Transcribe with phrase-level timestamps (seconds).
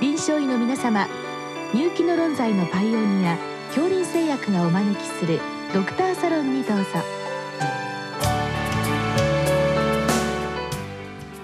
[0.00, 1.08] 臨床医の皆様
[1.74, 3.36] 入気の論剤のパイオニア
[3.74, 5.40] 恐林製薬がお招きする
[5.74, 6.84] ドクターサロンにどうぞ。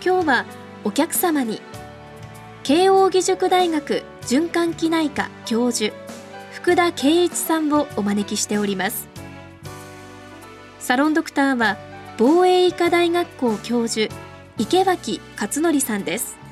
[0.04, 0.44] 今日は
[0.84, 1.60] お客様に
[2.62, 5.92] 慶應義塾大学循環器内科教授
[6.52, 9.08] 福田圭一さんをお招きしております。
[10.78, 11.76] サロンドクターは
[12.18, 14.14] 防衛医科大学校教授
[14.58, 16.43] 池脇勝則さんです。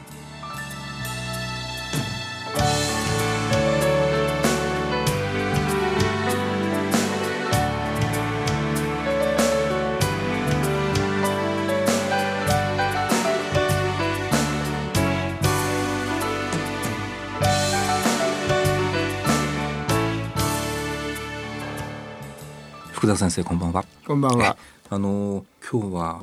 [23.02, 23.84] 福田先生こんばんは。
[24.06, 24.56] こんばんは。
[24.88, 26.22] あの今日は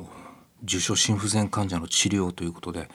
[0.64, 2.88] 重症心不全患者の治療ということで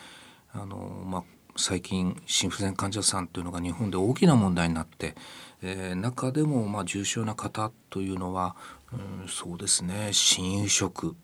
[0.54, 1.24] あの、まあ、
[1.56, 5.14] 最近心不全患者さんというのが日本で大きな問題になって、
[5.62, 8.56] えー、中でもまあ重症な方というのは、
[8.92, 11.16] うん、そうですね心移植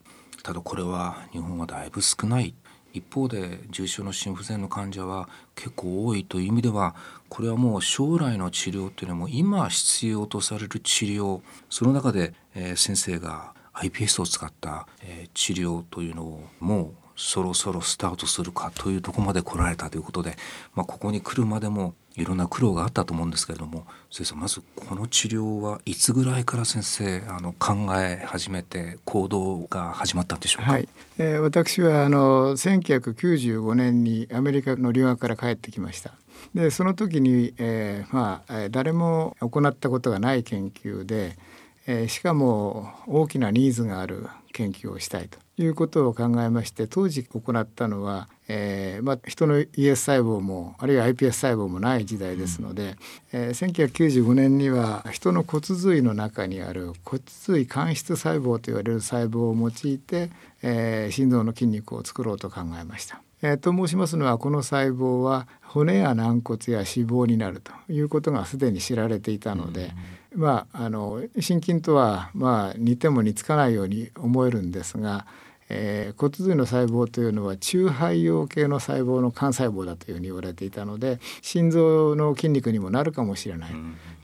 [0.44, 2.54] ただこれは日本はだいぶ少ない。
[2.94, 6.94] 一方で重症の心不全の患者は結構多いという意味では
[7.28, 11.40] これはもう将来の治療というのも今必要とされる治療。
[11.70, 20.36] その中で、えー、先生が iPS を使った、えー、治療というのをもうそろそろスタートするかというとこまで来られたということで、
[20.74, 36.12] まあ、ここに来るまでもいろんな苦労があったと思うんですけれども先生まずこの治療はいつぐらいから先生あの考え始めて行動が始まったんでしょうか、はいえー、私はあの1995年にアメリカの留学から帰ってきました。
[36.54, 41.36] でその時に、えー、まあ誰も行ったことがない研究で
[41.86, 52.96] えー、しかも大きなニーズがある研究をしたいということを考えまして当時行ったのは、えーまあ、人の ES 細胞もあるいは iPS 細胞もない時代ですので、うん
[53.32, 60.30] えー、1995年には人の骨髄の中にある骨髄間質細胞といわれる細胞を用いて、
[60.62, 63.22] えー、心臓の筋肉を作ろうと考えました。
[63.44, 69.90] えー、と申しますのはこの細胞は骨や軟骨や脂肪になるということがすでに知られていたので、うん、
[70.34, 75.26] まああの心筋とはまあ似ても似つかないように思えるんですが、
[75.68, 83.70] えー、骨髄の細胞というのは中肺葉系の細胞の幹細胞だというふうに言われていたので心臓の筋肉にもなるかもしれない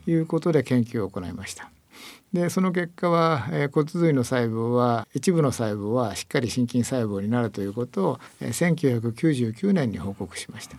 [0.05, 1.69] ということで研究を行いました。
[2.33, 10.77] でその結果は、えー、骨髄の細胞は一部の細胞はしっかり心筋細胞になるということを、えー、1999年に報告しました。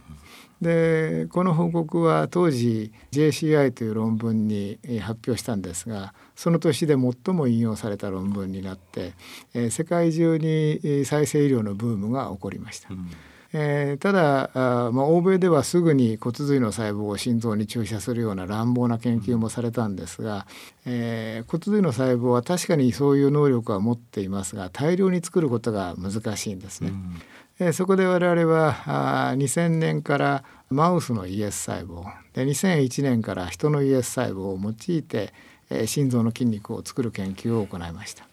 [0.61, 9.15] でこの報告は当時 JCI という論文に発表したんですがその年で最も引用された論文になって、
[9.55, 12.91] えー、世界中に再生医療のブームが起こりました。
[12.91, 13.11] うん
[13.53, 14.51] えー、ただ
[14.87, 20.47] あ、まあ、欧米ではすぐに骨髄の細胞を心臓に注射するような乱暴な研究もされたんですが、
[20.87, 26.91] えー、骨髄の細胞は確かにそういう能力は持っていますが大量に作ることが難しいんですね。
[26.91, 27.21] うん
[27.63, 35.35] えそこで我々はあ2000年からマウスの ES 細胞で2001年から人の ES 細胞を用いて、
[35.69, 38.30] え心臓の筋肉を作る研究を行いました。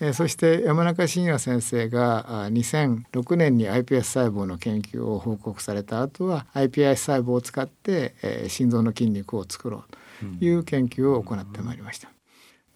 [0.00, 12.10] えそして山中伸也先生が2006年に iPS 細胞の研究を報告された後は iPS 細胞を使って、え心臓の筋肉を作ろうという研究を行ってまいりました。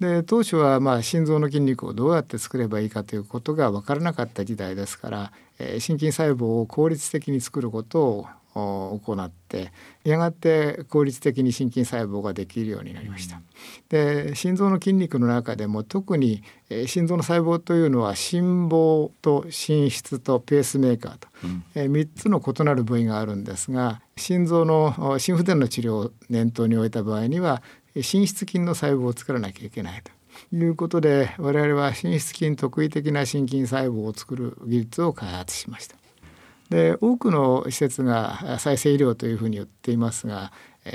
[0.00, 9.72] で当初はまあ心臓の筋肉をどうやって作ればいいかということが分からなかった時代ですから、え心筋細胞を効率的に作ることを行って
[10.04, 13.40] やがて効率的に心筋細胞ができるようになりました。
[13.88, 27.62] で心臓の筋肉の中でも特に、え心臓の細胞というのは心房と心室とペースメーカーと、うん、え3つの異なる部位があるんですが心臓の心不全の治療を念頭に置いた場合には
[28.00, 30.10] 心室筋の細胞を作らなきゃいけないと。
[30.52, 36.01] いうことで我々は心室筋特異的な心筋細胞を作る技術を開発しました。
[36.72, 40.52] で多くの施設が再生医療というふうに言っていますが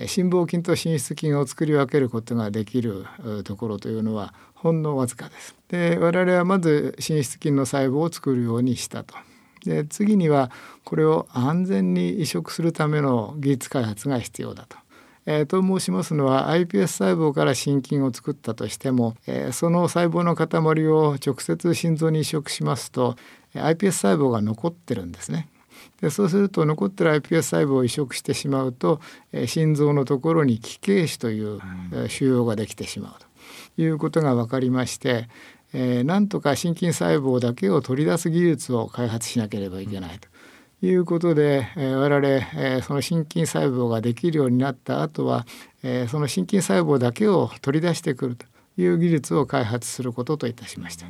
[0.07, 3.05] 心房筋と心室筋を作り分けることができる
[3.43, 5.55] ところというのはほんのわずかです。
[5.69, 9.13] で我々はまず心室筋の細胞を作るようにしたと。
[9.65, 10.49] で次には
[10.83, 14.77] これを安全に移植するための技術開発が必要だと。
[15.27, 23.15] えー、と申しますのは iPS 細胞から心筋を作ったとしても、えー、その細胞の塊を直接心臓に移植しますと
[23.53, 25.49] iPS 細胞が残ってるんですね。
[26.01, 29.01] でそうすると残ってる iPS 細胞を移植してしまうと、
[29.31, 31.59] えー、心臓のところに奇形腫という、
[31.91, 33.27] うん、腫瘍ができてしまうと。
[33.79, 35.29] いうことが分かりまして、
[35.71, 40.27] えー、なんとか心筋細胞だけを取り出す技術を開発しなければいけないと。
[40.85, 45.45] いうことで、えー、我々、えー、その心筋細胞ができるようになった後は、
[45.83, 48.45] えー、その心筋細胞だけを取り出してくると。
[48.77, 51.07] いう技術を開発することといたしました。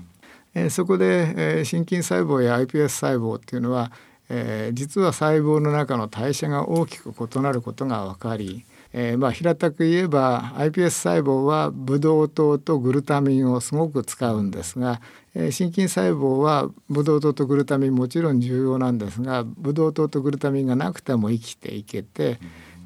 [0.56, 3.92] えー、そこで、えー、心筋細胞や iPS 細胞っていうのは、
[4.30, 15.02] えー、実は細胞の中の代謝が大きく異なることが分かり、えー、まあ平たく言えば iPS 細胞はブドウ糖とグルタミンをすごく使うんですが、
[15.34, 22.40] えー、心筋細胞はブドウ糖とグルタミンもちろん重要なんですがブドウ糖とグルタミンがなくても生きていけて、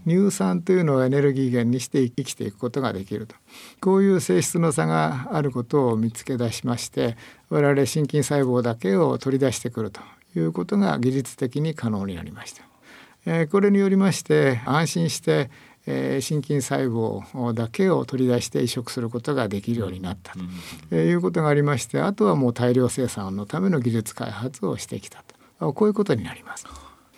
[0.07, 3.35] 乳酸というのをエネルギー源にして生きていくことができると。
[3.81, 7.17] こういう性質の差があることを見つけ出しまして
[7.49, 10.01] 我々心筋細胞だけを取り出してくると
[10.35, 12.63] いうことが技術的に可能になりました。
[13.25, 15.49] えー、これによりまして安心して
[15.87, 20.39] えー、心筋細胞だけを取り出して移植することができるようになったと、
[20.91, 25.23] えー、いうことがありましてあとはもう大量生産のための技術開発をしてきた
[25.59, 26.65] とこういうことになります。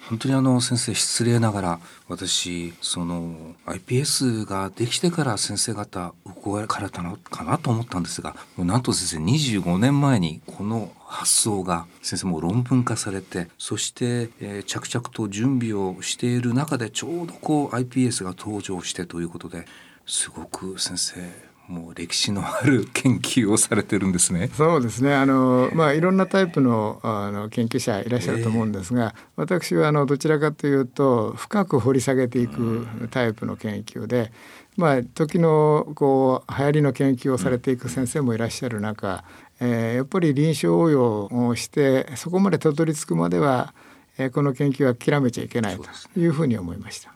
[0.10, 1.80] 本当にあの先生失礼ながら
[2.10, 6.14] 私その iPS ができてから先生方
[6.46, 19.66] 動からたのかなと思ったんですがなんと先生25年前にこの発想が先生も論文化されてそして、えー、着々と準備をしている中でちょうどこう iPS が登場してということで
[20.06, 24.50] すごく先生もう歴史のある研究をされてるんですね。
[24.50, 25.16] そうですね。
[25.16, 34.34] あのまあいろんなタイプのあの研究者いらっしゃると思うんですが、えー、私はあのどちらかというと深く掘り下げていくタイプの研究で、
[34.76, 39.24] まあ時のこう流行りの研究をされていく先生もいらっしゃる中、
[39.62, 43.74] えー、やっぱり臨床応用をしてそこまでたどり着くまでは、
[44.18, 47.14] えー、この研究は諦めちゃいけないというふうに思いました。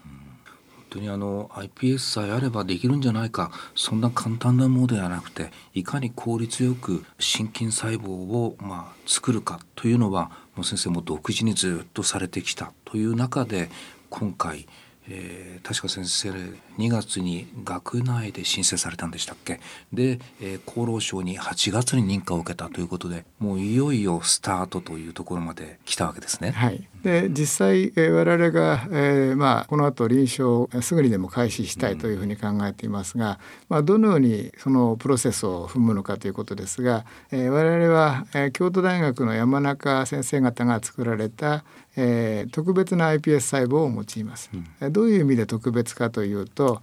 [0.89, 3.51] 当にあの iPS さえあればできるんじゃないか。
[3.75, 13.69] そんな簡単なものではなくていかに効率よく心筋細胞をまあ作るかというのはもう先生も独自にずっとされてきたという中で
[14.09, 14.67] 今回
[15.09, 16.29] えー、確か先生
[16.77, 19.59] 2月に学内で申請されたんでしたっけ？
[19.93, 26.51] で、えー、厚労省に8月に認可を受けたということでもういよいよスタートというところまで来たわけですね。
[26.51, 33.37] はい、で実際、えー、我々が、えーまあ、この後臨床すぐにでも開始したいというふうに考えていますが、うん、
[33.69, 41.63] まあ、どのようにそのプロセスを踏むのかということですが、えー、我々は、えー、京都大学の山中先生方が作られた、
[41.95, 44.51] えー、特別な iPS 細胞を用います。
[44.81, 46.81] うん、どういう意味で特別かというと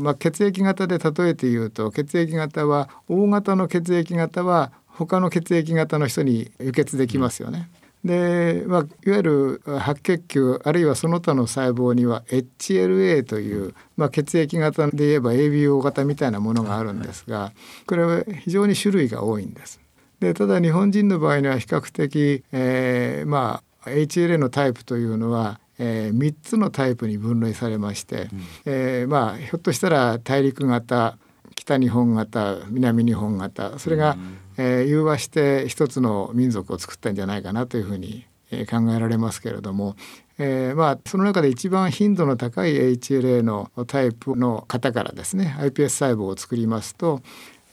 [0.00, 7.68] まあ、血液型で例えて言うと血液型は O 型の血液型は他の血液型の人に輸血できますよね。
[8.06, 8.12] う
[8.58, 17.52] ん、で、まあ、いわゆる白血球あるいはその他の細胞には HLA という、まあ、血液型で言えば ABO 型みたいなものがあるんですが
[17.86, 19.80] これは非常に種類が多いんです。
[20.20, 31.18] でただ日本人の場合には比較的、えー、まあ HLA のタイプというのは、えー、3つのタイプに分類されまして、うん、えー、まあ、ひょっとしたら大陸型
[31.66, 39.96] 北日本型南日本型それが、うん、えー、融和して一つの民族を作ったんじゃないかなというふうに、えー、考えられますけれども、
[40.38, 47.20] えー、まあその中で一番頻度の高い HLA のタイプの方からですね iPS 細胞を作りますと、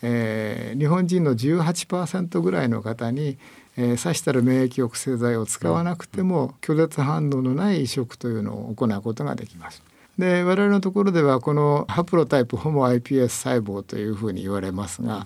[0.01, 3.37] えー、日本人の18%ぐらいの方に
[3.75, 9.81] えー、刺したる免疫抑制剤を使わなくても拒絶反応のない移植というのを行うことができます。
[10.17, 15.25] で我々のところではこのハプロタイプホモ iPS 細胞というふうに言われますが、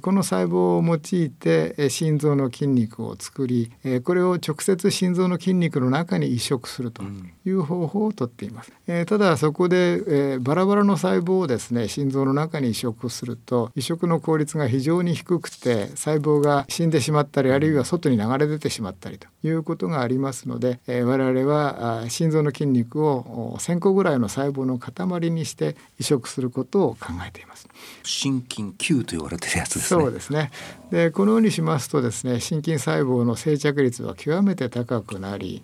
[0.00, 3.72] この細胞を用いて心臓の筋肉を作り
[4.04, 7.02] これを直接心臓の筋肉の中に移植すると
[7.44, 8.72] いう方法をとっています。
[9.06, 27.68] ただそこでバラバラの細胞をですね心臓の中に移植すると移植の効率が非常に低くて細胞が死んでしまったりあるいは外に流れ出てしまったりということがありますので我々は心臓の筋肉を1,000個ぐらいの細胞の塊にして移植することを考えています。
[28.04, 30.02] 心筋球と言われてるやつですね。
[30.02, 30.50] そうですね。
[30.90, 35.62] でこのようにしますとですね心筋細胞の生着率は極めて高くなり、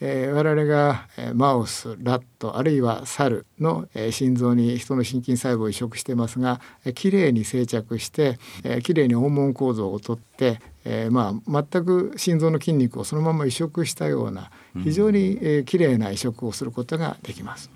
[0.00, 14.50] えー、我々が、えー、マウスラットあるいはサルの、えー、心臓に人の心筋細胞を移植してますが、えー、きれいに生着して、えー、きれいに黄門構造をとって、えー、まあ全く心臓の筋肉をそのまま移植したような
[14.82, 17.70] 非常に、えー、きれいな移植をすることができます。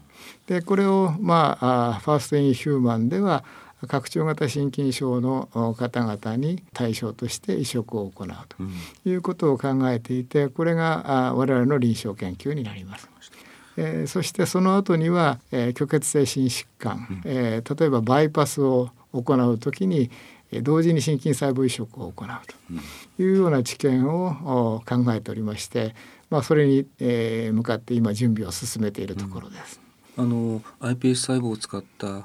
[0.46, 3.44] でこれをまあファーストインヒューマンでは
[3.86, 8.56] 拡張型心筋症の方々に対象として移植を行うと
[9.08, 13.08] いうことを考えていてこれが我々の臨床研究になります。
[13.76, 20.10] えー、そしてその後には、えー、虚血性心疾患、えー、例えばバイパスを行う時に、
[20.62, 22.28] 同時に心筋細胞移植を行う
[23.16, 25.94] というような知見を考えておりまして、
[26.28, 29.80] まあ、それに、え向かって今準備を進めているところです。
[30.16, 32.22] あの iPS 細胞を使ったえ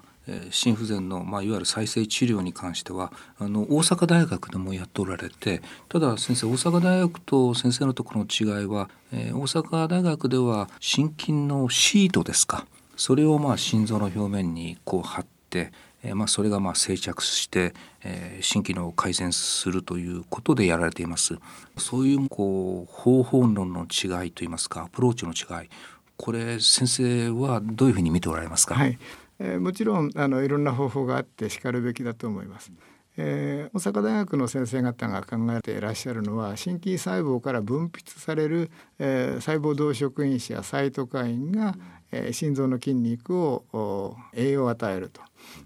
[0.50, 12.66] 心不全の、まあ、いわゆる再生治療に関してはあの大阪大学でもやっておられてただ先生大阪大学と先生のところの違いは、えー、大阪大学では心筋のシートですか。
[12.98, 21.38] それをまあ心臓の表面にこう貼って、えー、まあ、それがまあ定着して、えー、心機能を改善するということでやられています。
[21.78, 25.70] そういうこう方法論の違いといいますかアプローチの違い
[26.18, 28.98] これ先生はどういうふうに見ておられますか、はい。
[29.40, 32.72] えー、もちろんあのいろんな方法があってしかるべきだと思います。
[33.18, 41.76] えー、大阪大学の先生方が考えていらっしゃるのは心筋細胞から分泌される、えー、細胞動植因子やサイトカインが、
[42.12, 45.22] えー、心臓の筋肉を栄養を与えると、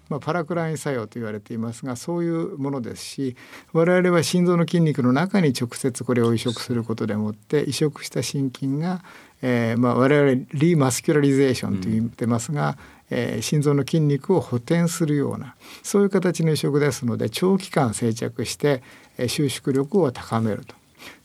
[0.09, 3.35] まあ、パラクライン作用と言われていますがそういうものですし
[3.73, 9.01] 我々は心臓の筋肉の中に直接これを移植することでもって移植した心筋が、
[9.41, 12.77] えーまあ、我々リマスキュラリゼーションと言ってますが、
[13.09, 18.83] えー、心臓の筋肉を補填するようなそういう形の移植ですので長期間生着して、
[19.17, 20.75] えー、収縮力を高めると。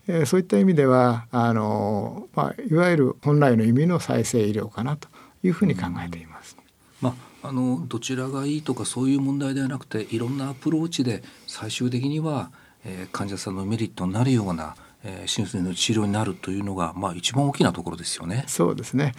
[0.07, 5.09] えー、そういった意味ではあの、まあ、いわゆる本来の意味の再生医療かなと
[5.43, 6.57] いうふうに考えています。
[7.01, 12.51] まあ、あのどちらがいいとかそういう問題ではなくていろんなアプローチで最終的には、
[12.85, 14.77] えー、患者さんのメリットになるような
[15.07, 18.45] えー、心不全の治療になるというのが、まあ、一番大きなところですよね。
[18.49, 19.13] そうですね、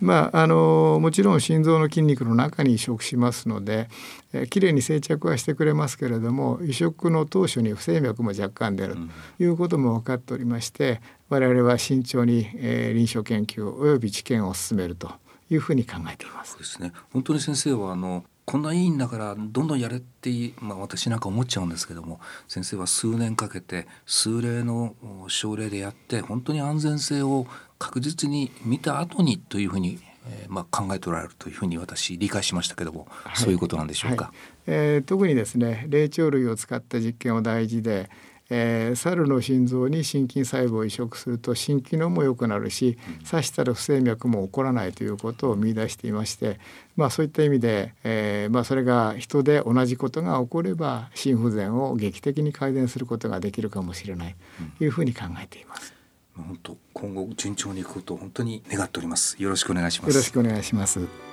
[0.00, 3.88] うん、まあ、あのもちろん心臓の筋肉の中に移植しますので、
[4.34, 8.96] えー、きれいに生着はしてくれますけれども移植の当初に不整脈も若干出る
[9.38, 15.10] ということも分かっておりまして、うん、我々は慎重に、えー、臨床研究および治験を進めると
[15.48, 16.52] いうふうに考えています。
[16.52, 24.94] そうですね本当に先生はあのこんないいんだからどんどんやれってまあ、私なんか思っちゃうんですけども先生は数年かけて数例の
[25.28, 27.46] 症例でやって本当に安全性を
[27.78, 34.26] 確実に見た後にというふうに、えー、まあ、考えておられるというふうに私理解しましたけども、はい、そういうことなんでしょうか？
[34.26, 34.34] はい、
[34.66, 38.10] えー、特にですね霊長類を使った実験は大事で
[38.54, 46.60] えー、猿の心臓に心筋細胞を移植すると心機能も良くなるし刺したら不整脈も起こらないということを見出していまして、
[46.94, 54.36] まあ、そういった意味で、えーまあ、それが人で同じことが起これば心不全を劇的に改善することができるかもしれない
[54.76, 55.94] というふうに考えています。
[56.36, 59.42] 本当今後順調にいくことを本当に願っております。
[59.42, 60.10] よろしくお願いします。
[60.10, 61.31] よろしくお願いします。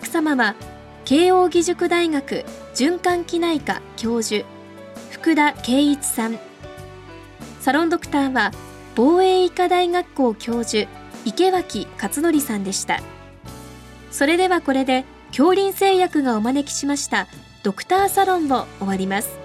[0.00, 0.56] 客様は
[1.04, 4.46] 慶應義塾大学循環器内科教授
[5.10, 6.38] 福田圭一さん。
[7.60, 8.50] サロンドクターは
[8.94, 10.90] 防衛医科大学校教授
[11.26, 13.00] 池脇勝則さんでした。
[14.10, 17.28] それではこれで恐林製薬がお招きしました
[17.62, 19.38] ドクターサロンを終わります。